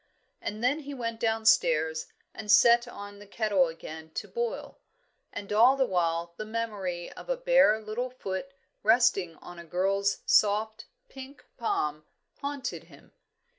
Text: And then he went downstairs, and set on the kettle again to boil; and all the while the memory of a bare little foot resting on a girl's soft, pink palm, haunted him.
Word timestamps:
And 0.41 0.63
then 0.63 0.79
he 0.79 0.95
went 0.95 1.19
downstairs, 1.19 2.07
and 2.33 2.49
set 2.51 2.87
on 2.87 3.19
the 3.19 3.27
kettle 3.27 3.67
again 3.67 4.09
to 4.15 4.27
boil; 4.27 4.79
and 5.31 5.53
all 5.53 5.75
the 5.77 5.85
while 5.85 6.33
the 6.37 6.43
memory 6.43 7.11
of 7.11 7.29
a 7.29 7.37
bare 7.37 7.79
little 7.79 8.09
foot 8.09 8.51
resting 8.81 9.35
on 9.43 9.59
a 9.59 9.63
girl's 9.63 10.23
soft, 10.25 10.85
pink 11.07 11.45
palm, 11.55 12.07
haunted 12.39 12.85
him. 12.85 13.13